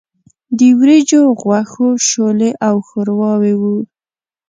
د 0.57 0.59
وریجو، 0.79 1.21
غوښو، 1.39 1.87
شولې 2.09 2.51
او 2.67 2.75
ښورواوې 2.87 3.53
وو. 3.61 3.75